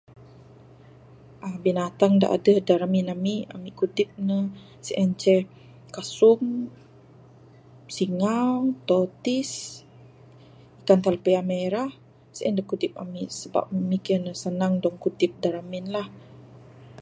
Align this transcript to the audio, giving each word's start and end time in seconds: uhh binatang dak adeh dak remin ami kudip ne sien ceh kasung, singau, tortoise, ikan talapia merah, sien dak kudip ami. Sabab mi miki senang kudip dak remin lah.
uhh 1.43 1.57
binatang 1.65 2.13
dak 2.21 2.33
adeh 2.37 2.57
dak 2.67 2.79
remin 2.81 3.07
ami 3.55 3.69
kudip 3.79 4.09
ne 4.27 4.37
sien 4.85 5.11
ceh 5.21 5.41
kasung, 5.95 6.45
singau, 7.95 8.55
tortoise, 8.87 9.57
ikan 10.81 10.99
talapia 11.03 11.41
merah, 11.51 11.89
sien 12.37 12.53
dak 12.57 12.67
kudip 12.71 12.93
ami. 13.03 13.23
Sabab 13.39 13.65
mi 13.73 13.81
miki 13.91 14.13
senang 14.43 14.73
kudip 15.03 15.31
dak 15.41 15.53
remin 15.57 15.85
lah. 15.95 16.07